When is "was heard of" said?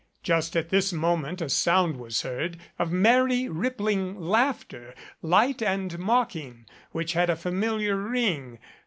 2.01-2.91